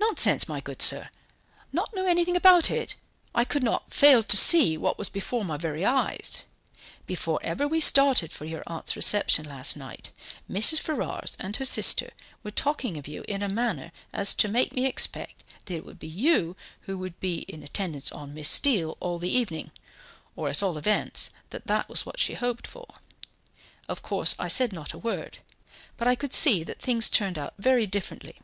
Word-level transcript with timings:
"Nonsense, 0.00 0.48
my 0.48 0.58
good 0.58 0.80
sir; 0.80 1.10
not 1.70 1.94
know 1.94 2.06
anything 2.06 2.34
about 2.34 2.70
it! 2.70 2.96
I 3.34 3.44
could 3.44 3.62
not 3.62 3.92
fail 3.92 4.22
to 4.22 4.36
see 4.38 4.78
what 4.78 4.96
was 4.96 5.10
before 5.10 5.44
my 5.44 5.58
very 5.58 5.84
eyes. 5.84 6.46
Before 7.04 7.38
ever 7.42 7.68
we 7.68 7.78
started 7.78 8.32
for 8.32 8.46
your 8.46 8.62
aunt's 8.66 8.96
reception 8.96 9.44
last 9.44 9.76
night, 9.76 10.12
Mrs. 10.50 10.78
Ferrars 10.80 11.36
and 11.38 11.56
her 11.56 11.66
sister 11.66 12.12
were 12.42 12.50
talking 12.50 12.96
of 12.96 13.06
you 13.06 13.22
in 13.28 13.42
a 13.42 13.50
manner 13.50 13.92
as 14.14 14.32
to 14.32 14.48
make 14.48 14.72
me 14.72 14.86
expect 14.86 15.44
that 15.66 15.74
it 15.74 15.84
would 15.84 15.98
be 15.98 16.08
you 16.08 16.56
who 16.88 16.96
would 16.96 17.20
be 17.20 17.40
in 17.40 17.62
attendance 17.62 18.10
on 18.10 18.32
Miss 18.32 18.48
Steele 18.48 18.96
all 18.98 19.18
the 19.18 19.28
evening 19.36 19.72
or 20.36 20.48
at 20.48 20.62
all 20.62 20.78
events, 20.78 21.32
that 21.50 21.66
that 21.66 21.86
was 21.90 22.06
what 22.06 22.18
she 22.18 22.32
hoped 22.32 22.66
for. 22.66 22.94
Of 23.90 24.00
course, 24.00 24.34
I 24.38 24.48
said 24.48 24.72
not 24.72 24.94
a 24.94 24.98
word, 24.98 25.40
but 25.98 26.08
I 26.08 26.14
could 26.14 26.32
see 26.32 26.64
that 26.64 26.80
things 26.80 27.10
turned 27.10 27.38
out 27.38 27.52
very 27.58 27.86
differently. 27.86 28.36